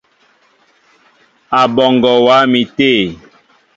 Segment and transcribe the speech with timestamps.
[1.59, 2.89] Aɓɔŋgɔ wá mi té.